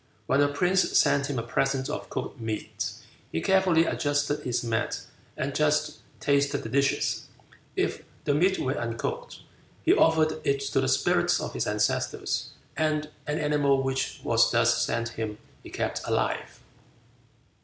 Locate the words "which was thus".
13.83-14.81